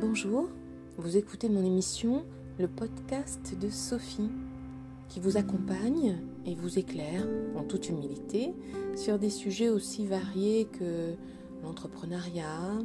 Bonjour, 0.00 0.48
vous 0.96 1.18
écoutez 1.18 1.50
mon 1.50 1.62
émission, 1.62 2.24
le 2.58 2.68
podcast 2.68 3.54
de 3.60 3.68
Sophie, 3.68 4.30
qui 5.10 5.20
vous 5.20 5.36
accompagne 5.36 6.16
et 6.46 6.54
vous 6.54 6.78
éclaire 6.78 7.26
en 7.54 7.64
toute 7.64 7.90
humilité 7.90 8.54
sur 8.96 9.18
des 9.18 9.28
sujets 9.28 9.68
aussi 9.68 10.06
variés 10.06 10.68
que 10.72 11.12
l'entrepreneuriat, 11.62 12.78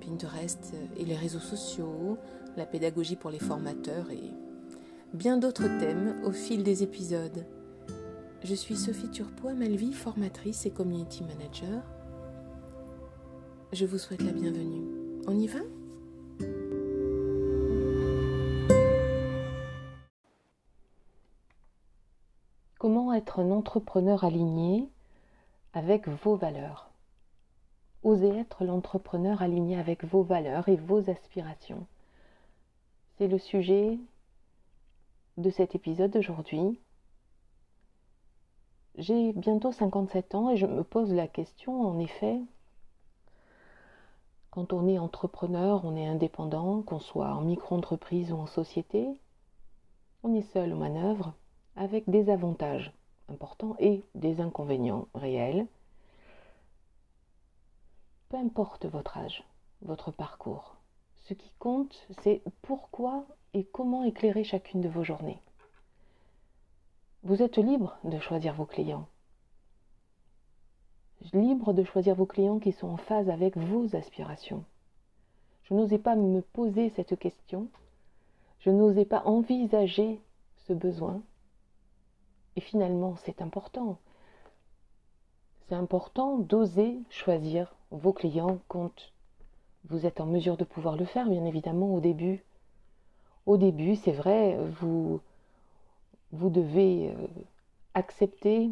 Pinterest 0.00 0.74
et 0.96 1.04
les 1.04 1.14
réseaux 1.14 1.38
sociaux, 1.38 2.18
la 2.56 2.66
pédagogie 2.66 3.14
pour 3.14 3.30
les 3.30 3.38
formateurs 3.38 4.10
et 4.10 4.34
bien 5.14 5.36
d'autres 5.36 5.78
thèmes 5.78 6.16
au 6.24 6.32
fil 6.32 6.64
des 6.64 6.82
épisodes. 6.82 7.46
Je 8.42 8.54
suis 8.56 8.74
Sophie 8.74 9.10
Turpois-Malvy, 9.10 9.92
formatrice 9.92 10.66
et 10.66 10.70
community 10.70 11.22
manager. 11.22 11.84
Je 13.72 13.86
vous 13.86 13.98
souhaite 13.98 14.22
la 14.22 14.32
bienvenue. 14.32 14.82
On 15.28 15.38
y 15.38 15.46
va? 15.46 15.60
Être 23.20 23.40
un 23.40 23.50
entrepreneur 23.50 24.24
aligné 24.24 24.88
avec 25.74 26.08
vos 26.08 26.36
valeurs 26.36 26.90
Osez 28.02 28.38
être 28.38 28.64
l'entrepreneur 28.64 29.42
aligné 29.42 29.78
avec 29.78 30.04
vos 30.04 30.22
valeurs 30.22 30.70
et 30.70 30.76
vos 30.76 31.10
aspirations. 31.10 31.86
C'est 33.18 33.28
le 33.28 33.38
sujet 33.38 33.98
de 35.36 35.50
cet 35.50 35.74
épisode 35.74 36.10
d'aujourd'hui. 36.10 36.80
J'ai 38.96 39.34
bientôt 39.34 39.70
57 39.70 40.34
ans 40.34 40.48
et 40.48 40.56
je 40.56 40.64
me 40.64 40.82
pose 40.82 41.12
la 41.12 41.28
question, 41.28 41.82
en 41.82 41.98
effet, 41.98 42.40
quand 44.50 44.72
on 44.72 44.88
est 44.88 44.98
entrepreneur, 44.98 45.84
on 45.84 45.94
est 45.94 46.06
indépendant, 46.06 46.80
qu'on 46.80 47.00
soit 47.00 47.34
en 47.34 47.42
micro-entreprise 47.42 48.32
ou 48.32 48.36
en 48.36 48.46
société, 48.46 49.10
on 50.22 50.34
est 50.34 50.50
seul 50.54 50.72
aux 50.72 50.78
manœuvres 50.78 51.34
avec 51.76 52.08
des 52.08 52.30
avantages 52.30 52.94
et 53.78 54.02
des 54.14 54.40
inconvénients 54.40 55.08
réels. 55.14 55.66
Peu 58.28 58.36
importe 58.36 58.86
votre 58.86 59.18
âge, 59.18 59.44
votre 59.82 60.10
parcours, 60.10 60.76
ce 61.30 61.34
qui 61.34 61.50
compte, 61.58 62.06
c'est 62.22 62.42
pourquoi 62.62 63.24
et 63.54 63.64
comment 63.64 64.04
éclairer 64.04 64.44
chacune 64.44 64.80
de 64.80 64.88
vos 64.88 65.04
journées. 65.04 65.40
Vous 67.22 67.42
êtes 67.42 67.58
libre 67.58 67.98
de 68.04 68.18
choisir 68.18 68.54
vos 68.54 68.64
clients. 68.64 69.06
Libre 71.32 71.72
de 71.72 71.84
choisir 71.84 72.14
vos 72.14 72.26
clients 72.26 72.58
qui 72.58 72.72
sont 72.72 72.88
en 72.88 72.96
phase 72.96 73.28
avec 73.28 73.56
vos 73.56 73.94
aspirations. 73.94 74.64
Je 75.64 75.74
n'osais 75.74 75.98
pas 75.98 76.16
me 76.16 76.40
poser 76.40 76.90
cette 76.90 77.18
question. 77.18 77.68
Je 78.60 78.70
n'osais 78.70 79.04
pas 79.04 79.22
envisager 79.24 80.20
ce 80.66 80.72
besoin. 80.72 81.20
Et 82.60 82.62
finalement, 82.62 83.16
c'est 83.24 83.40
important. 83.40 83.96
C'est 85.66 85.74
important 85.74 86.36
d'oser 86.36 86.98
choisir 87.08 87.74
vos 87.90 88.12
clients 88.12 88.58
quand 88.68 88.92
vous 89.86 90.04
êtes 90.04 90.20
en 90.20 90.26
mesure 90.26 90.58
de 90.58 90.64
pouvoir 90.64 90.98
le 90.98 91.06
faire, 91.06 91.26
bien 91.26 91.46
évidemment, 91.46 91.94
au 91.94 92.00
début. 92.00 92.44
Au 93.46 93.56
début, 93.56 93.96
c'est 93.96 94.12
vrai, 94.12 94.58
vous, 94.78 95.22
vous 96.32 96.50
devez 96.50 97.08
euh, 97.08 97.26
accepter 97.94 98.70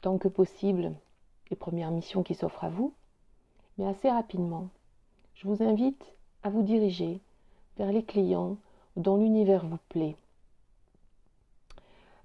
tant 0.00 0.16
que 0.16 0.28
possible 0.28 0.92
les 1.50 1.56
premières 1.56 1.90
missions 1.90 2.22
qui 2.22 2.36
s'offrent 2.36 2.62
à 2.62 2.70
vous, 2.70 2.94
mais 3.78 3.88
assez 3.88 4.08
rapidement, 4.08 4.68
je 5.34 5.48
vous 5.48 5.60
invite 5.60 6.14
à 6.44 6.50
vous 6.50 6.62
diriger 6.62 7.20
vers 7.78 7.90
les 7.90 8.04
clients 8.04 8.58
dont 8.94 9.16
l'univers 9.16 9.66
vous 9.66 9.80
plaît, 9.88 10.14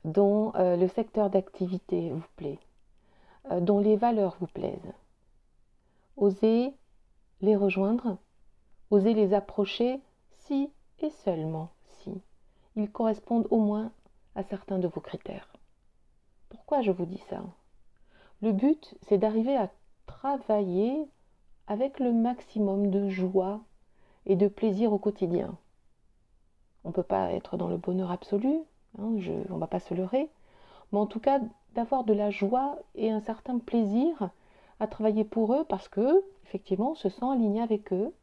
dont 0.06 0.54
euh, 0.56 0.76
le 0.76 0.88
secteur 0.88 1.30
d'activité 1.30 2.12
vous 2.12 2.28
plaît, 2.36 2.60
euh, 3.52 3.60
dont 3.60 3.80
les 3.80 3.96
valeurs 3.96 4.38
vous 4.40 4.48
plaisent. 4.48 4.94
Osez 6.18 6.74
les 7.42 7.56
rejoindre, 7.56 8.18
osez 8.92 9.14
les 9.14 9.34
approcher 9.34 10.00
si 10.30 10.70
et 11.00 11.10
seulement 11.10 11.70
si 11.84 12.22
ils 12.76 12.92
correspondent 12.92 13.48
au 13.52 13.60
moins 13.60 13.92
à 14.36 14.44
certains 14.44 14.80
de 14.80 14.88
vos 14.88 15.02
critères. 15.02 15.54
Pourquoi 16.50 16.82
je 16.82 16.92
vous 16.92 17.06
dis 17.06 17.22
ça? 17.30 17.44
Le 18.42 18.52
but, 18.52 18.96
c'est 19.04 19.18
d'arriver 19.18 19.56
à 19.56 19.70
travailler 20.06 21.08
avec 21.68 22.00
le 22.00 22.12
maximum 22.12 22.90
de 22.90 23.10
joie 23.10 23.62
et 24.26 24.36
de 24.36 24.48
plaisir 24.48 24.92
au 24.92 24.98
quotidien. 24.98 25.56
On 26.84 26.90
ne 26.90 26.94
peut 26.94 27.04
pas 27.04 27.32
être 27.32 27.58
dans 27.58 27.70
le 27.70 27.78
bonheur 27.78 28.12
absolu, 28.12 28.60
hein, 29.00 29.16
on 29.50 29.54
ne 29.54 29.60
va 29.60 29.68
pas 29.68 29.80
se 29.80 29.94
leurrer, 29.94 30.30
mais 30.92 31.00
en 31.00 31.06
tout 31.06 31.20
cas 31.20 31.40
d'avoir 31.76 32.04
de 32.04 32.14
la 32.14 32.30
joie 32.30 32.78
et 32.96 33.12
un 33.12 33.22
certain 33.22 33.60
plaisir 33.60 34.30
à 34.80 34.88
travailler 34.88 35.24
pour 35.24 35.54
eux 35.54 35.66
parce 35.66 35.88
que, 35.88 36.24
effectivement, 36.46 36.92
on 36.92 36.96
se 36.96 37.10
sent 37.10 37.26
aligné 37.26 37.62
avec 37.62 37.94
eux, 37.94 38.14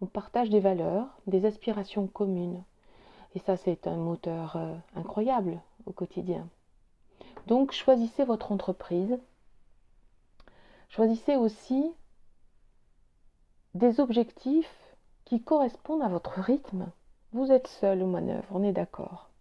on 0.00 0.06
partage 0.06 0.50
des 0.50 0.60
valeurs, 0.60 1.06
des 1.26 1.44
aspirations 1.44 2.06
communes. 2.06 2.62
Et 3.34 3.38
ça, 3.38 3.56
c'est 3.56 3.86
un 3.86 3.96
moteur 3.96 4.56
euh, 4.56 4.74
incroyable 4.94 5.60
au 5.86 5.92
quotidien. 5.92 6.48
Donc, 7.46 7.72
choisissez 7.72 8.24
votre 8.24 8.52
entreprise. 8.52 9.18
Choisissez 10.88 11.36
aussi 11.36 11.92
des 13.74 14.00
objectifs 14.00 14.94
qui 15.24 15.42
correspondent 15.42 16.02
à 16.02 16.08
votre 16.08 16.40
rythme. 16.40 16.88
Vous 17.32 17.50
êtes 17.50 17.68
seul 17.68 18.02
aux 18.02 18.06
manœuvres, 18.06 18.48
on 18.50 18.62
est 18.62 18.72
d'accord. 18.72 19.31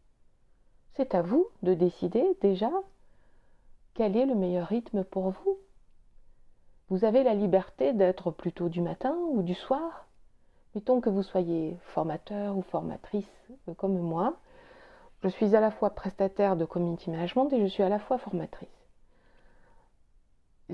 C'est 0.95 1.15
à 1.15 1.21
vous 1.21 1.47
de 1.63 1.73
décider 1.73 2.25
déjà 2.41 2.69
quel 3.93 4.17
est 4.17 4.25
le 4.25 4.35
meilleur 4.35 4.67
rythme 4.67 5.03
pour 5.03 5.29
vous. 5.29 5.57
Vous 6.89 7.05
avez 7.05 7.23
la 7.23 7.33
liberté 7.33 7.93
d'être 7.93 8.31
plutôt 8.31 8.67
du 8.67 8.81
matin 8.81 9.15
ou 9.29 9.41
du 9.41 9.53
soir. 9.53 10.07
Mettons 10.75 11.01
que 11.01 11.09
vous 11.09 11.23
soyez 11.23 11.77
formateur 11.93 12.57
ou 12.57 12.61
formatrice 12.61 13.25
euh, 13.67 13.73
comme 13.73 13.97
moi. 13.97 14.35
Je 15.23 15.29
suis 15.29 15.55
à 15.55 15.59
la 15.59 15.71
fois 15.71 15.91
prestataire 15.91 16.55
de 16.55 16.65
community 16.65 17.09
management 17.09 17.51
et 17.53 17.61
je 17.61 17.67
suis 17.67 17.83
à 17.83 17.89
la 17.89 17.99
fois 17.99 18.17
formatrice. 18.17 18.69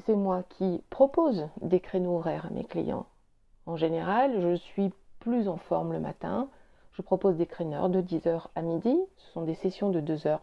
C'est 0.05 0.15
moi 0.15 0.43
qui 0.49 0.83
propose 0.89 1.49
des 1.61 1.79
créneaux 1.79 2.17
horaires 2.17 2.45
à 2.45 2.49
mes 2.51 2.63
clients. 2.63 3.07
En 3.65 3.75
général, 3.75 4.39
je 4.41 4.55
suis 4.55 4.93
plus 5.19 5.47
en 5.47 5.57
forme 5.57 5.93
le 5.93 5.99
matin. 5.99 6.49
Je 6.97 7.03
propose 7.03 7.37
des 7.37 7.45
créneaux 7.45 7.89
de 7.89 8.01
10h 8.01 8.47
à 8.55 8.63
midi. 8.63 8.97
Ce 9.17 9.31
sont 9.31 9.43
des 9.43 9.53
sessions 9.53 9.91
de 9.91 9.99
2 9.99 10.25
heures, 10.25 10.41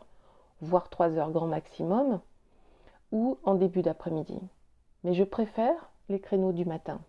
voire 0.61 0.89
3 0.89 1.19
heures 1.19 1.33
grand 1.33 1.49
maximum, 1.49 2.21
ou 3.11 3.39
en 3.43 3.55
début 3.55 3.83
d'après-midi. 3.83 4.39
Mais 5.03 5.15
je 5.15 5.25
préfère 5.25 5.91
les 6.09 6.21
créneaux 6.21 6.53
du 6.53 6.65
matin. 6.65 7.01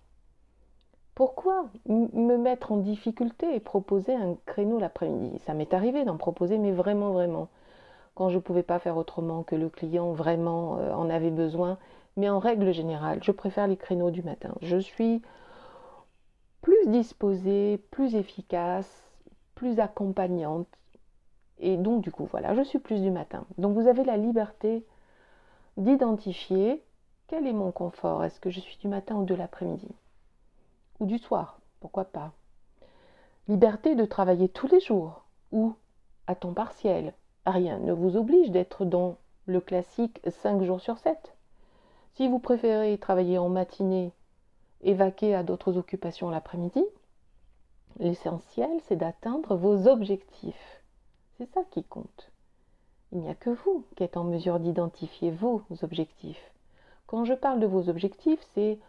Pourquoi 1.14 1.68
me 1.88 2.38
mettre 2.38 2.72
en 2.72 2.78
difficulté 2.78 3.54
et 3.54 3.60
proposer 3.60 4.16
un 4.16 4.36
créneau 4.48 4.80
l'après-midi? 4.80 5.38
Ça 5.46 5.54
m'est 5.54 5.76
arrivé 5.76 6.06
d'en 6.06 6.18
proposer, 6.18 6.58
mais 6.58 6.72
vraiment, 6.72 7.12
vraiment. 7.12 7.48
Quand 8.16 8.30
je 8.30 8.38
ne 8.38 8.42
pouvais 8.42 8.64
pas 8.64 8.80
faire 8.80 8.98
autrement, 8.98 9.44
que 9.44 9.56
le 9.56 9.70
client 9.70 10.12
vraiment 10.12 10.80
euh, 10.80 10.92
en 10.96 11.08
avait 11.08 11.30
besoin. 11.30 11.78
Mais 12.18 12.30
en 12.30 12.40
règle 12.40 12.72
générale, 12.72 13.20
je 13.22 13.32
préfère 13.32 13.68
les 13.68 13.78
créneaux 13.78 14.10
du 14.10 14.24
matin. 14.24 14.56
Je 14.64 14.78
suis 14.78 15.22
plus 16.64 16.88
disposée, 16.88 17.80
plus 17.92 18.16
efficace, 18.16 19.06
plus 19.56 19.80
accompagnante. 19.80 20.68
Et 21.60 21.78
donc, 21.78 22.02
du 22.02 22.12
coup, 22.12 22.28
voilà, 22.30 22.54
je 22.54 22.62
suis 22.62 22.80
plus 22.80 23.02
du 23.02 23.12
matin. 23.12 23.46
Donc, 23.58 23.74
vous 23.74 23.88
avez 23.88 24.04
la 24.04 24.18
liberté 24.18 24.86
d'identifier 25.78 26.84
quel 27.28 27.48
est 27.48 27.54
mon 27.54 27.72
confort. 27.72 28.24
Est-ce 28.24 28.40
que 28.40 28.50
je 28.50 28.60
suis 28.60 28.78
du 28.78 28.88
matin 28.88 29.16
ou 29.16 29.26
de 29.26 29.36
l'après-midi? 29.36 29.88
Ou 31.00 31.06
du 31.06 31.18
soir, 31.18 31.60
pourquoi 31.80 32.06
pas? 32.06 32.32
Liberté 33.48 33.96
de 33.96 34.06
travailler 34.06 34.50
tous 34.50 34.68
les 34.68 34.80
jours 34.80 35.24
ou 35.52 35.74
à 36.28 36.36
temps 36.36 36.54
partiel. 36.54 37.14
Rien 37.46 37.80
ne 37.80 37.94
vous 37.94 38.18
oblige 38.18 38.52
d'être 38.52 38.86
dans 38.86 39.18
le 39.46 39.62
classique 39.62 40.20
5 40.28 40.64
jours 40.64 40.82
sur 40.82 40.98
7. 40.98 41.36
Si 42.14 42.28
vous 42.28 42.40
préférez 42.40 42.98
travailler 42.98 43.38
en 43.38 43.50
matinée 43.50 44.12
et 44.82 44.94
vaquer 44.94 45.36
à 45.36 45.44
d'autres 45.44 45.78
occupations 45.78 46.30
l'après-midi, 46.30 46.84
l'essentiel 48.00 48.70
c'est 48.88 48.96
d'atteindre 48.96 49.56
vos 49.56 49.88
objectifs. 49.88 50.82
C'est 51.38 51.52
ça 51.54 51.62
qui 51.72 51.84
compte. 51.84 52.32
Il 53.12 53.20
n'y 53.20 53.30
a 53.30 53.36
que 53.36 53.50
vous 53.50 53.86
qui 53.96 54.04
êtes 54.04 54.18
en 54.18 54.24
mesure 54.24 54.60
d'identifier 54.60 55.32
vos 55.32 55.62
objectifs. 55.82 56.52
Quand 57.08 57.24
je 57.24 57.34
parle 57.34 57.60
de 57.60 57.68
vos 57.68 57.90
objectifs, 57.90 58.42
c'est 58.54 58.80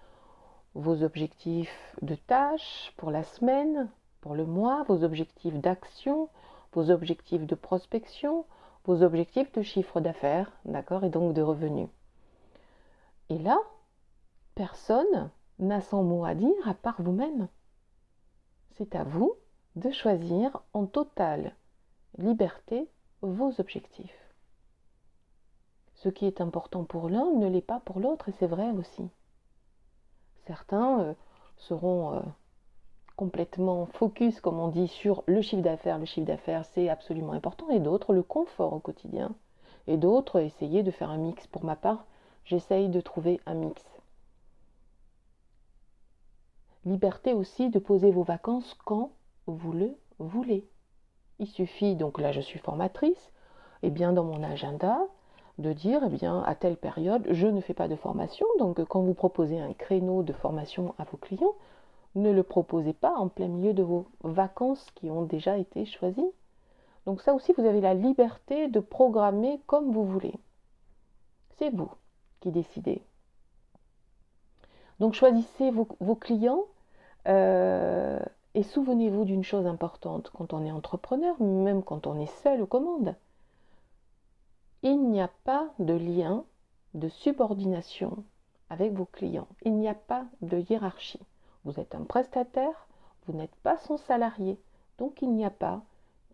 vos 0.74 1.02
objectifs 1.02 1.94
de 2.02 2.14
tâches 2.14 2.92
pour 2.96 3.10
la 3.10 3.22
semaine, 3.22 3.88
pour 4.20 4.34
le 4.34 4.44
mois, 4.44 4.84
vos 4.84 5.04
objectifs 5.04 5.54
d'action, 5.54 6.28
vos 6.72 6.90
objectifs 6.90 7.46
de 7.46 7.54
prospection, 7.54 8.44
vos 8.84 9.02
objectifs 9.02 9.52
de 9.52 9.62
chiffre 9.62 10.00
d'affaires, 10.00 10.50
d'accord, 10.64 11.04
et 11.04 11.10
donc 11.10 11.34
de 11.34 11.42
revenus. 11.42 11.88
Et 13.28 13.38
là, 13.38 13.58
personne 14.54 15.30
n'a 15.58 15.80
son 15.80 16.02
mot 16.02 16.24
à 16.24 16.34
dire 16.34 16.50
à 16.66 16.74
part 16.74 17.00
vous-même. 17.00 17.48
C'est 18.76 18.94
à 18.94 19.04
vous 19.04 19.34
de 19.74 19.90
choisir 19.90 20.62
en 20.72 20.86
totale 20.86 21.54
liberté 22.18 22.88
vos 23.22 23.52
objectifs. 23.58 24.34
Ce 25.94 26.08
qui 26.08 26.26
est 26.26 26.40
important 26.40 26.84
pour 26.84 27.08
l'un 27.08 27.32
ne 27.32 27.48
l'est 27.48 27.60
pas 27.62 27.80
pour 27.80 28.00
l'autre 28.00 28.28
et 28.28 28.34
c'est 28.38 28.46
vrai 28.46 28.70
aussi. 28.70 29.08
Certains 30.46 31.00
euh, 31.00 31.14
seront 31.56 32.14
euh, 32.14 32.20
complètement 33.16 33.86
focus, 33.86 34.40
comme 34.40 34.60
on 34.60 34.68
dit, 34.68 34.88
sur 34.88 35.24
le 35.26 35.40
chiffre 35.40 35.62
d'affaires. 35.62 35.98
Le 35.98 36.04
chiffre 36.04 36.26
d'affaires, 36.26 36.64
c'est 36.66 36.88
absolument 36.88 37.32
important. 37.32 37.70
Et 37.70 37.80
d'autres, 37.80 38.12
le 38.12 38.22
confort 38.22 38.74
au 38.74 38.78
quotidien. 38.78 39.34
Et 39.86 39.96
d'autres, 39.96 40.40
essayer 40.40 40.82
de 40.82 40.90
faire 40.90 41.10
un 41.10 41.16
mix. 41.16 41.46
Pour 41.46 41.64
ma 41.64 41.76
part, 41.76 42.04
j'essaye 42.44 42.88
de 42.88 43.00
trouver 43.00 43.40
un 43.46 43.54
mix. 43.54 43.82
Liberté 46.86 47.34
aussi 47.34 47.68
de 47.68 47.78
poser 47.78 48.10
vos 48.10 48.22
vacances 48.22 48.74
quand 48.84 49.10
vous 49.46 49.72
le 49.72 49.94
voulez. 50.18 50.66
Il 51.38 51.46
suffit, 51.46 51.96
donc 51.96 52.18
là 52.18 52.32
je 52.32 52.40
suis 52.40 52.58
formatrice, 52.58 53.30
et 53.82 53.90
bien 53.90 54.12
dans 54.12 54.24
mon 54.24 54.42
agenda, 54.42 54.98
de 55.58 55.72
dire, 55.72 56.02
eh 56.06 56.08
bien, 56.08 56.42
à 56.42 56.54
telle 56.54 56.76
période, 56.76 57.26
je 57.30 57.46
ne 57.46 57.60
fais 57.60 57.74
pas 57.74 57.88
de 57.88 57.96
formation. 57.96 58.46
Donc, 58.58 58.82
quand 58.84 59.00
vous 59.00 59.14
proposez 59.14 59.58
un 59.58 59.72
créneau 59.72 60.22
de 60.22 60.32
formation 60.32 60.94
à 60.98 61.04
vos 61.04 61.16
clients, 61.16 61.54
ne 62.16 62.30
le 62.30 62.42
proposez 62.42 62.92
pas 62.92 63.14
en 63.14 63.28
plein 63.28 63.48
milieu 63.48 63.72
de 63.72 63.82
vos 63.82 64.06
vacances 64.22 64.86
qui 64.94 65.10
ont 65.10 65.22
déjà 65.22 65.58
été 65.58 65.84
choisies. 65.84 66.30
Donc 67.04 67.20
ça 67.22 67.34
aussi, 67.34 67.52
vous 67.56 67.64
avez 67.64 67.80
la 67.80 67.94
liberté 67.94 68.68
de 68.68 68.80
programmer 68.80 69.60
comme 69.66 69.92
vous 69.92 70.04
voulez. 70.04 70.34
C'est 71.56 71.70
vous 71.70 71.90
qui 72.40 72.50
décidez. 72.50 73.02
Donc 74.98 75.12
choisissez 75.14 75.70
vos, 75.70 76.14
clients 76.16 76.64
euh, 77.26 78.18
et 78.54 78.62
souvenez-vous 78.62 79.24
d'une 79.24 79.44
chose 79.44 79.66
importante 79.66 80.30
quand 80.34 80.52
on 80.52 80.64
est 80.64 80.72
entrepreneur, 80.72 81.40
même 81.40 81.82
quand 81.82 82.06
on 82.06 82.18
est 82.18 82.32
seul 82.42 82.62
aux 82.62 82.66
commandes 82.66 83.14
il 84.82 85.08
n'y 85.10 85.20
a 85.20 85.30
pas 85.42 85.68
de 85.80 85.94
lien 85.94 86.44
de 86.94 87.08
subordination 87.08 88.22
avec 88.70 88.92
vos 88.92 89.04
clients. 89.04 89.48
Il 89.64 89.74
n'y 89.74 89.88
a 89.88 89.94
pas 89.94 90.26
de 90.42 90.58
hiérarchie. 90.58 91.20
Vous 91.64 91.80
êtes 91.80 91.96
un 91.96 92.04
prestataire, 92.04 92.86
vous 93.26 93.32
n'êtes 93.32 93.54
pas 93.64 93.78
son 93.78 93.96
salarié, 93.96 94.60
donc 94.98 95.22
il 95.22 95.32
n'y 95.32 95.44
a 95.44 95.50
pas 95.50 95.82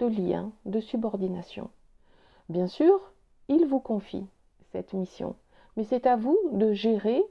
de 0.00 0.06
lien 0.06 0.52
de 0.66 0.80
subordination. 0.80 1.70
Bien 2.50 2.66
sûr, 2.66 3.12
il 3.48 3.66
vous 3.66 3.80
confie 3.80 4.26
cette 4.72 4.92
mission, 4.92 5.34
mais 5.76 5.84
c'est 5.84 6.06
à 6.06 6.16
vous 6.16 6.38
de 6.52 6.72
gérer 6.72 7.22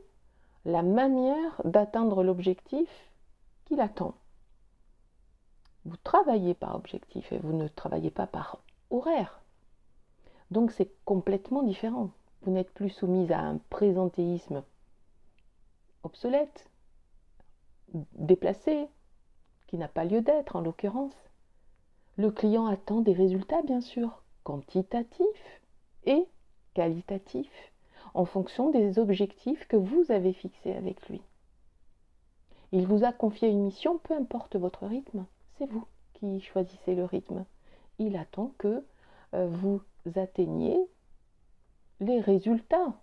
la 0.65 0.81
manière 0.81 1.61
d'atteindre 1.65 2.23
l'objectif 2.23 2.89
qu'il 3.71 3.79
attend. 3.79 4.15
Vous 5.85 5.95
travaillez 6.03 6.53
par 6.53 6.75
objectif 6.75 7.31
et 7.31 7.37
vous 7.37 7.53
ne 7.53 7.69
travaillez 7.69 8.11
pas 8.11 8.27
par 8.27 8.57
horaire. 8.89 9.39
Donc 10.51 10.71
c'est 10.71 10.91
complètement 11.05 11.63
différent. 11.63 12.09
Vous 12.41 12.51
n'êtes 12.51 12.73
plus 12.73 12.89
soumise 12.89 13.31
à 13.31 13.39
un 13.39 13.59
présentéisme 13.69 14.63
obsolète, 16.03 16.69
déplacé, 18.15 18.89
qui 19.67 19.77
n'a 19.77 19.87
pas 19.87 20.03
lieu 20.03 20.19
d'être 20.19 20.57
en 20.57 20.61
l'occurrence. 20.61 21.15
Le 22.17 22.29
client 22.29 22.65
attend 22.65 22.99
des 22.99 23.13
résultats, 23.13 23.61
bien 23.61 23.79
sûr, 23.79 24.21
quantitatifs 24.43 25.61
et 26.03 26.27
qualitatifs, 26.73 27.71
en 28.15 28.25
fonction 28.25 28.69
des 28.69 28.99
objectifs 28.99 29.65
que 29.69 29.77
vous 29.77 30.11
avez 30.11 30.33
fixés 30.33 30.73
avec 30.73 31.07
lui. 31.07 31.21
Il 32.73 32.87
vous 32.87 33.03
a 33.03 33.11
confié 33.11 33.49
une 33.49 33.63
mission, 33.63 33.97
peu 33.97 34.13
importe 34.13 34.55
votre 34.55 34.85
rythme, 34.85 35.25
c'est 35.57 35.69
vous 35.69 35.85
qui 36.13 36.39
choisissez 36.39 36.95
le 36.95 37.03
rythme. 37.03 37.43
Il 37.99 38.15
attend 38.15 38.53
que 38.57 38.85
euh, 39.33 39.47
vous 39.47 39.81
atteigniez 40.15 40.79
les 41.99 42.21
résultats. 42.21 42.93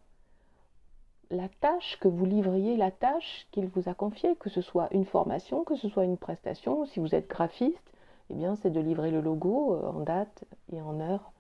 La 1.31 1.49
tâche 1.61 1.99
que 2.00 2.09
vous 2.09 2.25
livriez, 2.25 2.79
la 2.79 2.91
tâche 2.91 3.47
qu'il 3.50 3.67
vous 3.67 3.91
a 3.91 3.94
confiée, 3.94 4.37
que 4.37 4.49
ce 4.49 4.62
soit 4.62 4.88
une 4.93 5.05
formation, 5.05 5.65
que 5.65 5.76
ce 5.76 5.91
soit 5.91 6.05
une 6.05 6.17
prestation, 6.17 6.87
si 6.87 7.00
vous 7.00 7.14
êtes 7.14 7.29
graphiste, 7.29 7.93
eh 8.31 8.35
bien 8.35 8.56
c'est 8.56 8.71
de 8.71 8.81
livrer 8.81 9.11
le 9.11 9.21
logo 9.21 9.75
euh, 9.75 9.91
en 9.91 10.00
date 10.00 10.44
et 10.73 10.81
en 10.81 10.99
heure. 11.00 11.32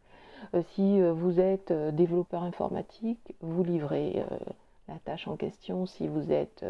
Euh, 0.52 0.62
si 0.74 1.00
vous 1.00 1.40
êtes 1.40 1.72
développeur 1.72 2.42
informatique, 2.42 3.34
vous 3.40 3.64
livrez 3.64 4.22
la 4.86 4.98
tâche 4.98 5.26
en 5.26 5.36
question. 5.36 5.86
Si 5.86 6.06
vous 6.06 6.30
êtes 6.30 6.64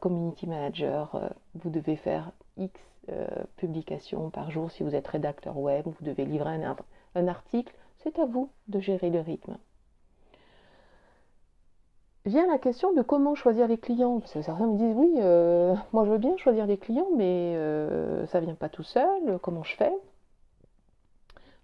community 0.00 0.46
manager, 0.46 1.30
vous 1.54 1.70
devez 1.70 1.96
faire 1.96 2.32
X 2.56 2.80
publications 3.56 4.30
par 4.30 4.50
jour. 4.50 4.70
Si 4.70 4.82
vous 4.82 4.94
êtes 4.94 5.06
rédacteur 5.08 5.58
web, 5.58 5.84
vous 5.86 6.04
devez 6.04 6.24
livrer 6.24 6.58
un, 7.14 7.28
article, 7.28 7.74
c'est 7.98 8.18
à 8.18 8.26
vous 8.26 8.50
de 8.68 8.80
gérer 8.80 9.10
le 9.10 9.20
rythme. 9.20 9.56
Vient 12.26 12.46
la 12.46 12.56
question 12.56 12.94
de 12.94 13.02
comment 13.02 13.34
choisir 13.34 13.68
les 13.68 13.76
clients. 13.76 14.20
Parce 14.20 14.32
que 14.32 14.42
certains 14.42 14.66
me 14.66 14.78
disent 14.78 14.96
oui, 14.96 15.14
euh, 15.18 15.74
moi 15.92 16.06
je 16.06 16.10
veux 16.10 16.18
bien 16.18 16.36
choisir 16.38 16.66
les 16.66 16.78
clients, 16.78 17.10
mais 17.14 17.54
euh, 17.56 18.26
ça 18.28 18.40
ne 18.40 18.46
vient 18.46 18.54
pas 18.54 18.70
tout 18.70 18.82
seul. 18.82 19.38
Comment 19.42 19.62
je 19.62 19.76
fais? 19.76 19.92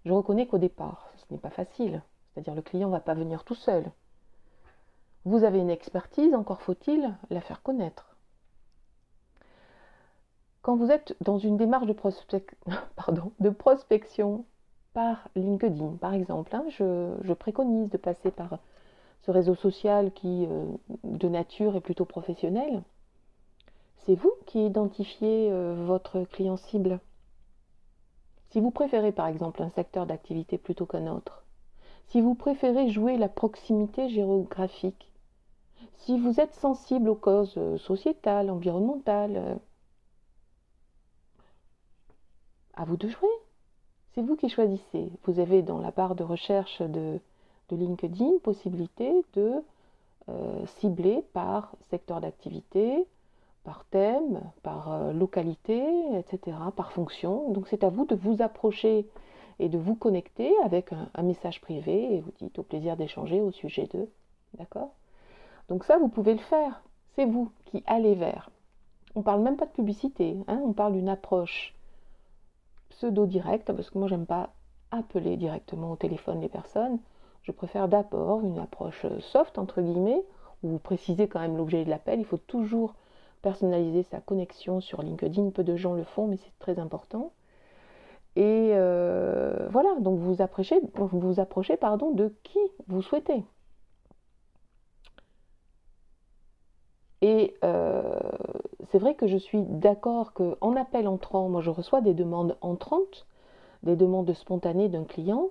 Je 0.05 0.11
reconnais 0.11 0.45
qu'au 0.45 0.59
départ, 0.59 1.11
ce 1.17 1.33
n'est 1.33 1.39
pas 1.39 1.49
facile. 1.49 2.03
C'est-à-dire 2.33 2.53
le 2.53 2.61
client 2.61 2.89
ne 2.89 2.93
va 2.93 2.99
pas 2.99 3.15
venir 3.15 3.43
tout 3.43 3.55
seul. 3.55 3.85
Vous 5.25 5.43
avez 5.43 5.59
une 5.59 5.69
expertise, 5.69 6.33
encore 6.33 6.61
faut-il 6.61 7.11
la 7.29 7.41
faire 7.41 7.61
connaître. 7.61 8.10
Quand 10.61 10.75
vous 10.75 10.91
êtes 10.91 11.15
dans 11.21 11.39
une 11.39 11.57
démarche 11.57 11.87
de, 11.87 11.93
prospection 13.49 14.45
par 14.93 15.27
LinkedIn, 15.35 15.97
par 15.99 16.13
exemple. 16.13 16.55
Hein. 16.55 16.65
je, 16.69 17.33
préconise 17.33 17.89
de 17.89 17.97
passer 17.97 18.29
par 18.29 18.59
ce 19.23 19.31
réseau 19.31 19.55
social 19.55 20.11
qui, 20.13 20.45
euh, 20.49 20.65
de 21.03 21.27
nature, 21.27 21.75
est 21.75 21.81
plutôt 21.81 22.05
professionnel. 22.05 22.83
C'est 24.05 24.15
vous 24.15 24.33
qui 24.45 24.65
identifiez 24.65 25.51
euh, 25.51 25.75
votre 25.85 26.23
client 26.23 26.57
cible. 26.57 26.99
Si 28.49 28.59
vous 28.59 28.71
préférez, 28.71 29.11
par 29.11 29.27
exemple, 29.27 29.63
un 29.63 29.69
secteur 29.69 30.05
d'activité 30.05 30.57
plutôt 30.57 30.85
qu'un 30.85 31.07
autre, 31.07 31.43
si 32.07 32.19
vous 32.19 32.35
préférez 32.35 32.89
jouer 32.89 33.17
la 33.17 33.29
proximité 33.29 34.09
géographique, 34.09 35.11
si 35.99 36.19
vous 36.19 36.39
êtes 36.39 36.53
sensible 36.53 37.09
aux 37.09 37.15
causes 37.15 37.55
euh, 37.57 37.77
sociétales, 37.77 38.51
environnementales, 38.51 39.59
à 42.75 42.85
vous 42.85 42.97
de 42.97 43.07
jouer. 43.07 43.29
C'est 44.13 44.21
vous 44.21 44.35
qui 44.35 44.49
choisissez. 44.49 45.11
Vous 45.23 45.39
avez 45.39 45.61
dans 45.61 45.79
la 45.79 45.91
barre 45.91 46.15
de 46.15 46.23
recherche 46.23 46.81
de, 46.81 47.19
LinkedIn 47.71 48.39
possibilité 48.43 49.09
de 49.33 49.63
euh, 50.27 50.65
cibler 50.79 51.23
par 51.31 51.73
secteur 51.89 52.19
d'activité, 52.19 53.07
par 53.63 53.85
thème, 53.85 54.41
par 54.61 54.91
euh, 54.91 55.13
localité, 55.13 55.81
etc., 56.17 56.57
par 56.75 56.91
fonction. 56.91 57.49
Donc 57.51 57.67
c'est 57.69 57.85
à 57.85 57.89
vous 57.89 58.05
de 58.05 58.15
vous 58.15 58.41
approcher 58.41 59.07
et 59.59 59.69
de 59.69 59.77
vous 59.77 59.95
connecter 59.95 60.51
avec 60.65 60.91
un, 60.91 61.23
message 61.23 61.61
privé 61.61 62.15
et 62.15 62.19
vous 62.19 62.31
dites 62.39 62.59
au 62.59 62.63
plaisir 62.63 62.97
d'échanger 62.97 63.39
au 63.39 63.51
sujet 63.51 63.87
d'eux. 63.93 64.09
D'accord? 64.57 64.91
Donc 65.69 65.85
ça, 65.85 65.97
vous 65.97 66.09
pouvez 66.09 66.33
le 66.33 66.39
faire. 66.39 66.83
C'est 67.15 67.25
vous 67.25 67.51
qui 67.65 67.83
allez 67.85 68.15
vers. 68.15 68.49
On 69.15 69.19
ne 69.19 69.23
parle 69.23 69.41
même 69.41 69.57
pas 69.57 69.65
de 69.65 69.71
publicité, 69.71 70.37
hein. 70.47 70.61
on 70.65 70.73
parle 70.73 70.93
d'une 70.93 71.09
approche 71.09 71.73
pseudo-direct, 73.01 73.71
parce 73.73 73.89
que 73.89 73.97
moi 73.97 74.07
j'aime 74.07 74.27
pas 74.27 74.51
appeler 74.91 75.35
directement 75.35 75.91
au 75.91 75.95
téléphone 75.95 76.39
les 76.39 76.49
personnes. 76.49 76.99
Je 77.41 77.51
préfère 77.51 77.87
d'abord 77.87 78.41
une 78.41 78.59
approche 78.59 79.07
soft, 79.19 79.57
entre 79.57 79.81
guillemets, 79.81 80.21
où 80.61 80.69
vous 80.69 80.79
précisez 80.79 81.27
quand 81.27 81.39
même 81.39 81.57
l'objet 81.57 81.83
de 81.83 81.89
l'appel. 81.89 82.19
Il 82.19 82.25
faut 82.25 82.37
toujours 82.37 82.93
personnaliser 83.41 84.03
sa 84.03 84.19
connexion 84.19 84.81
sur 84.81 85.01
LinkedIn. 85.01 85.49
Peu 85.49 85.63
de 85.63 85.75
gens 85.75 85.93
le 85.93 86.03
font, 86.03 86.27
mais 86.27 86.37
c'est 86.37 86.59
très 86.59 86.77
important. 86.77 87.31
Et 88.35 88.71
euh, 88.73 89.67
voilà, 89.71 89.89
donc 89.99 90.19
vous 90.19 90.43
approchez, 90.43 90.79
vous 90.93 91.39
approchez 91.39 91.77
pardon, 91.77 92.11
de 92.11 92.31
qui 92.43 92.59
vous 92.87 93.01
souhaitez. 93.01 93.43
Et 97.21 97.55
euh, 97.63 97.90
c'est 98.91 98.99
vrai 98.99 99.15
que 99.15 99.25
je 99.27 99.37
suis 99.37 99.63
d'accord 99.63 100.33
qu'en 100.33 100.75
appel 100.75 101.07
entrant, 101.07 101.47
moi 101.47 101.61
je 101.61 101.69
reçois 101.69 102.01
des 102.01 102.13
demandes 102.13 102.57
entrantes, 102.59 103.25
des 103.83 103.95
demandes 103.95 104.33
spontanées 104.33 104.89
d'un 104.89 105.05
client. 105.05 105.49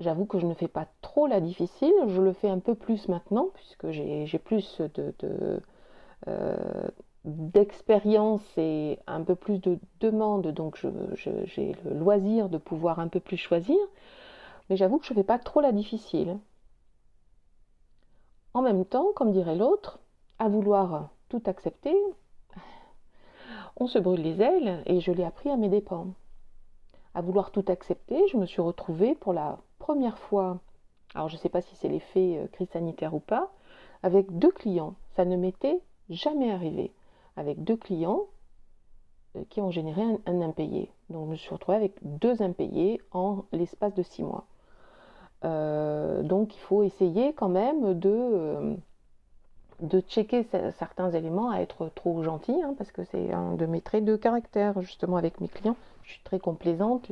J'avoue 0.00 0.26
que 0.26 0.40
je 0.40 0.46
ne 0.46 0.54
fais 0.54 0.66
pas 0.66 0.88
trop 1.00 1.28
la 1.28 1.40
difficile, 1.40 1.94
je 2.08 2.20
le 2.20 2.32
fais 2.32 2.48
un 2.48 2.58
peu 2.58 2.74
plus 2.74 3.06
maintenant, 3.08 3.50
puisque 3.54 3.90
j'ai 3.92 4.38
plus 4.40 4.82
euh, 6.26 6.56
d'expérience 7.24 8.42
et 8.56 8.98
un 9.06 9.22
peu 9.22 9.36
plus 9.36 9.60
de 9.60 9.78
demandes, 10.00 10.48
donc 10.48 10.84
j'ai 11.14 11.76
le 11.84 11.94
loisir 11.94 12.48
de 12.48 12.58
pouvoir 12.58 12.98
un 12.98 13.06
peu 13.06 13.20
plus 13.20 13.36
choisir. 13.36 13.78
Mais 14.68 14.76
j'avoue 14.76 14.98
que 14.98 15.06
je 15.06 15.12
ne 15.12 15.18
fais 15.18 15.24
pas 15.24 15.38
trop 15.38 15.60
la 15.60 15.70
difficile. 15.70 16.36
En 18.54 18.62
même 18.62 18.84
temps, 18.84 19.12
comme 19.14 19.30
dirait 19.30 19.56
l'autre, 19.56 20.00
à 20.40 20.48
vouloir 20.48 21.10
tout 21.32 21.42
accepter, 21.46 21.96
on 23.76 23.86
se 23.86 23.98
brûle 23.98 24.20
les 24.20 24.42
ailes 24.42 24.82
et 24.84 25.00
je 25.00 25.12
l'ai 25.12 25.24
appris 25.24 25.48
à 25.48 25.56
mes 25.56 25.70
dépens. 25.70 26.08
À 27.14 27.22
vouloir 27.22 27.52
tout 27.52 27.64
accepter, 27.68 28.20
je 28.28 28.36
me 28.36 28.44
suis 28.44 28.60
retrouvée 28.60 29.14
pour 29.14 29.32
la 29.32 29.58
première 29.78 30.18
fois, 30.18 30.60
alors 31.14 31.30
je 31.30 31.36
ne 31.36 31.40
sais 31.40 31.48
pas 31.48 31.62
si 31.62 31.74
c'est 31.76 31.88
l'effet 31.88 32.36
euh, 32.36 32.48
crise 32.48 32.68
sanitaire 32.68 33.14
ou 33.14 33.20
pas, 33.20 33.50
avec 34.02 34.38
deux 34.38 34.50
clients. 34.50 34.94
Ça 35.16 35.24
ne 35.24 35.36
m'était 35.36 35.80
jamais 36.10 36.52
arrivé. 36.52 36.92
Avec 37.36 37.64
deux 37.64 37.76
clients 37.76 38.26
euh, 39.36 39.44
qui 39.48 39.62
ont 39.62 39.70
généré 39.70 40.02
un, 40.26 40.42
impayé. 40.42 40.90
Donc 41.08 41.28
je 41.28 41.30
me 41.30 41.36
suis 41.36 41.50
retrouvée 41.50 41.78
avec 41.78 41.94
deux 42.02 42.42
impayés 42.42 43.00
en 43.10 43.44
l'espace 43.52 43.94
de 43.94 44.02
six 44.02 44.22
mois. 44.22 44.44
Euh, 45.44 46.22
donc 46.22 46.54
il 46.54 46.60
faut 46.60 46.82
essayer 46.82 47.32
quand 47.32 47.48
même 47.48 47.98
de 47.98 48.76
de 49.82 50.00
checker 50.00 50.46
certains 50.78 51.10
éléments, 51.10 51.50
à 51.50 51.58
être 51.58 51.90
trop 51.94 52.22
gentil, 52.22 52.54
hein, 52.62 52.74
parce 52.78 52.92
que 52.92 53.02
c'est 53.04 53.32
un 53.32 53.54
de 53.54 53.66
mes 53.66 53.80
traits 53.80 54.04
de 54.04 54.16
caractère, 54.16 54.80
justement, 54.80 55.16
avec 55.16 55.40
mes 55.40 55.48
clients. 55.48 55.76
Je 56.04 56.12
suis 56.12 56.22
très 56.22 56.38
complaisante, 56.38 57.10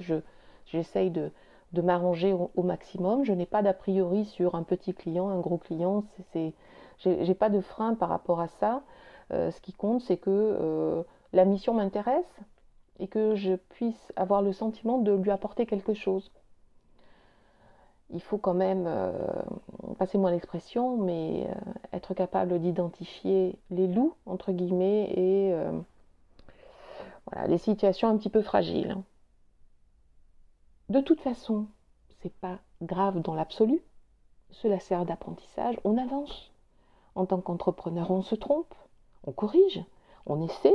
j'essaye 0.67 1.11
de, 1.11 1.31
m'arranger 1.75 2.33
au, 2.33 2.63
maximum. 2.63 3.25
Je 3.25 3.33
n'ai 3.33 3.47
pas 3.47 3.63
d'a 3.63 3.75
priori 3.75 4.25
sur 4.25 4.55
un 4.55 4.63
petit 4.63 4.95
client, 4.95 5.29
un 5.29 5.41
gros 5.41 5.59
client. 5.59 6.05
C'est, 6.33 6.55
j'ai 6.99 7.35
pas 7.35 7.51
de 7.51 7.61
frein 7.61 7.95
par 7.95 8.09
rapport 8.09 8.41
à 8.41 8.49
ça. 8.49 8.83
Euh, 9.33 9.51
ce 9.51 9.61
qui 9.61 9.73
compte, 9.73 10.01
c'est 10.03 10.17
que 10.17 10.31
euh, 10.31 11.03
la 11.33 11.45
mission 11.45 11.75
m'intéresse 11.75 12.41
et 12.99 13.09
que 13.09 13.35
je 13.35 13.55
puisse 13.55 14.13
avoir 14.17 14.43
le 14.43 14.53
sentiment 14.53 14.99
de 14.99 15.13
lui 15.13 15.31
apporter 15.31 15.67
quelque 15.67 15.95
chose 15.95 16.31
il 18.13 18.21
faut 18.23 18.39
quand 18.39 18.55
même, 18.55 18.85
euh, 18.87 19.13
passez-moi 19.99 20.31
l'expression, 20.31 20.97
mais 20.97 21.49
euh, 21.49 21.73
être 21.93 22.15
capable 22.15 22.59
d'identifier 22.59 23.59
les 23.71 23.87
loups, 23.87 24.15
entre 24.27 24.53
guillemets, 24.53 25.11
et 25.11 25.53
euh, 25.53 25.73
voilà, 27.31 27.47
les 27.47 27.59
situations 27.59 28.09
un 28.09 28.17
petit 28.17 28.31
peu 28.31 28.43
fragiles. 28.43 28.97
De 30.89 31.01
toute 31.01 31.21
façon, 31.21 31.67
c'est 32.21 32.35
pas 32.35 32.59
grave 32.83 33.21
dans 33.21 33.35
l'absolu. 33.35 33.81
Cela 34.51 34.81
sert 34.81 35.05
d'apprentissage. 35.05 35.79
On 35.85 35.97
avance. 35.97 36.51
En 37.15 37.27
tant 37.27 37.41
qu'entrepreneur, 37.41 38.11
on 38.11 38.23
se 38.23 38.35
trompe, 38.35 38.75
on 39.25 39.33
corrige, 39.33 39.85
on 40.27 40.41
essaie, 40.43 40.75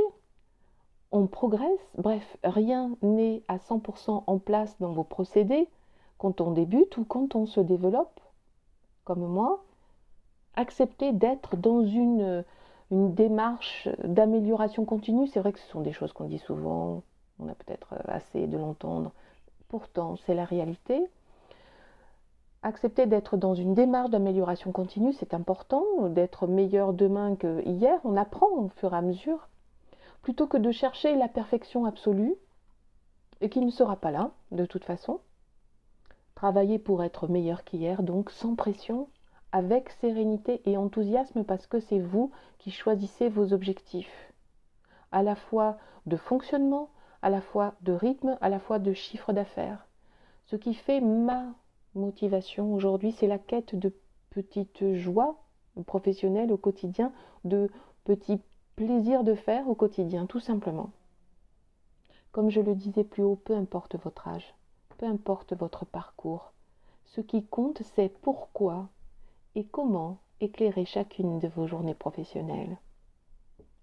on 1.12 1.26
progresse. 1.26 1.80
Bref, 1.96 2.36
rien 2.44 2.96
n'est 3.02 3.42
à 3.48 3.58
100% 3.58 4.24
en 4.26 4.38
place 4.38 4.76
dans 4.80 4.92
vos 4.92 5.04
procédés 5.04 5.68
quand 6.18 6.40
on 6.40 6.50
débute 6.50 6.96
ou 6.96 7.04
quand 7.04 7.34
on 7.34 7.46
se 7.46 7.60
développe, 7.60 8.20
comme 9.04 9.26
moi, 9.26 9.64
accepter 10.54 11.12
d'être 11.12 11.56
dans 11.56 11.84
une, 11.84 12.44
démarche 12.90 13.88
d'amélioration 14.04 14.84
continue. 14.84 15.26
C'est 15.26 15.40
vrai 15.40 15.52
que 15.52 15.58
ce 15.58 15.68
sont 15.68 15.80
des 15.80 15.92
choses 15.92 16.12
qu'on 16.12 16.26
dit 16.26 16.38
souvent, 16.38 17.02
on 17.38 17.48
a 17.48 17.54
peut-être 17.54 17.94
assez 18.06 18.46
de 18.46 18.56
l'entendre. 18.56 19.12
Pourtant, 19.68 20.16
c'est 20.24 20.34
la 20.34 20.44
réalité. 20.44 21.04
Accepter 22.62 23.06
d'être 23.06 23.36
dans 23.36 23.54
une 23.54 23.74
démarche 23.74 24.10
d'amélioration 24.10 24.72
continue, 24.72 25.12
c'est 25.12 25.34
important, 25.34 25.84
d'être 26.08 26.46
meilleur 26.46 26.92
demain 26.92 27.36
que 27.36 27.62
hier. 27.66 28.00
On 28.04 28.16
apprend 28.16 28.48
au 28.48 28.68
fur 28.68 28.94
et 28.94 28.96
à 28.96 29.02
mesure, 29.02 29.48
plutôt 30.22 30.46
que 30.46 30.56
de 30.56 30.70
chercher 30.70 31.16
la 31.16 31.28
perfection 31.28 31.84
absolue, 31.84 32.34
et 33.40 33.48
qui 33.48 33.60
ne 33.60 33.70
sera 33.70 33.96
pas 33.96 34.10
là, 34.10 34.30
de 34.50 34.64
toute 34.64 34.84
façon. 34.84 35.20
Travailler 36.36 36.78
pour 36.78 37.02
être 37.02 37.28
meilleur 37.28 37.64
qu'hier, 37.64 38.02
donc 38.02 38.30
sans 38.30 38.54
pression, 38.54 39.08
avec 39.52 39.88
sérénité 40.02 40.60
et 40.66 40.76
enthousiasme 40.76 41.44
parce 41.44 41.66
que 41.66 41.80
c'est 41.80 41.98
vous 41.98 42.30
qui 42.58 42.70
choisissez 42.70 43.30
vos 43.30 43.54
objectifs, 43.54 44.32
à 45.12 45.22
la 45.22 45.34
fois 45.34 45.78
de 46.04 46.18
fonctionnement, 46.18 46.90
à 47.22 47.30
la 47.30 47.40
fois 47.40 47.74
de 47.80 47.92
rythme, 47.92 48.36
à 48.42 48.50
la 48.50 48.58
fois 48.58 48.78
de 48.78 48.92
chiffre 48.92 49.32
d'affaires. 49.32 49.86
Ce 50.44 50.56
qui 50.56 50.74
fait 50.74 51.00
ma 51.00 51.54
motivation 51.94 52.74
aujourd'hui, 52.74 53.12
c'est 53.12 53.26
la 53.26 53.38
quête 53.38 53.74
de 53.74 53.94
petites 54.28 54.92
joies 54.92 55.42
professionnelles 55.86 56.52
au 56.52 56.58
quotidien, 56.58 57.12
de 57.44 57.70
petits 58.04 58.42
plaisirs 58.76 59.24
de 59.24 59.34
faire 59.34 59.66
au 59.70 59.74
quotidien, 59.74 60.26
tout 60.26 60.40
simplement. 60.40 60.90
Comme 62.30 62.50
je 62.50 62.60
le 62.60 62.74
disais 62.74 63.04
plus 63.04 63.22
haut, 63.22 63.40
peu 63.42 63.56
importe 63.56 63.96
votre 63.96 64.28
âge, 64.28 64.54
peu 64.98 65.06
importe 65.06 65.52
votre 65.54 65.84
parcours. 65.84 66.52
Ce 67.04 67.20
qui 67.20 67.44
compte, 67.44 67.82
c'est 67.94 68.08
pourquoi 68.08 68.88
et 69.54 69.64
comment 69.64 70.18
éclairer 70.40 70.84
chacune 70.84 71.38
de 71.38 71.48
vos 71.48 71.66
journées 71.66 71.94
professionnelles. 71.94 72.76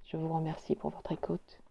Je 0.06 0.18
vous 0.18 0.34
remercie 0.34 0.76
pour 0.76 0.92
votre 0.92 1.12
écoute. 1.12 1.63